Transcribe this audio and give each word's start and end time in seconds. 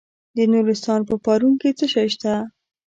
د 0.37 0.37
نورستان 0.51 0.99
په 1.09 1.15
پارون 1.25 1.53
کې 1.61 1.69
څه 1.77 1.85
شی 1.93 2.07
شته؟ 2.13 2.33